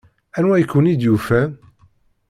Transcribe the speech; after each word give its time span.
Anwa 0.37 0.55
i 0.57 0.63
ken-id-yufan? 0.71 1.51